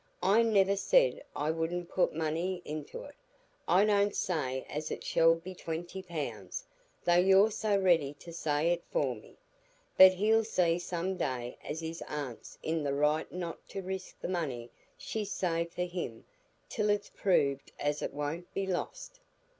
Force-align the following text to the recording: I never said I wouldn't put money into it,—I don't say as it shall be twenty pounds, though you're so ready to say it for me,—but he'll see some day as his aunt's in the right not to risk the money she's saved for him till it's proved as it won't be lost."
I 0.23 0.41
never 0.41 0.75
said 0.75 1.23
I 1.35 1.51
wouldn't 1.51 1.87
put 1.89 2.11
money 2.15 2.63
into 2.65 3.03
it,—I 3.03 3.85
don't 3.85 4.15
say 4.15 4.65
as 4.67 4.89
it 4.89 5.03
shall 5.03 5.35
be 5.35 5.53
twenty 5.53 6.01
pounds, 6.01 6.65
though 7.05 7.13
you're 7.17 7.51
so 7.51 7.77
ready 7.77 8.15
to 8.15 8.33
say 8.33 8.71
it 8.71 8.83
for 8.89 9.13
me,—but 9.13 10.13
he'll 10.13 10.43
see 10.43 10.79
some 10.79 11.17
day 11.17 11.55
as 11.63 11.81
his 11.81 12.01
aunt's 12.07 12.57
in 12.63 12.81
the 12.81 12.95
right 12.95 13.31
not 13.31 13.69
to 13.69 13.83
risk 13.83 14.19
the 14.19 14.27
money 14.27 14.71
she's 14.97 15.31
saved 15.31 15.73
for 15.75 15.85
him 15.85 16.25
till 16.67 16.89
it's 16.89 17.11
proved 17.15 17.71
as 17.79 18.01
it 18.01 18.11
won't 18.11 18.51
be 18.55 18.65
lost." 18.65 19.19